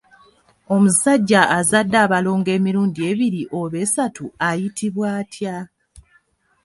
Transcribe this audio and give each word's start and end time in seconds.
Omusajja 0.75 1.41
azadde 1.57 1.97
abalongo 2.05 2.49
emirundi 2.57 2.99
ebiri 3.11 3.41
oba 3.59 3.77
esatu 3.85 4.23
ayitibwa 4.47 5.05
atya? 5.19 5.57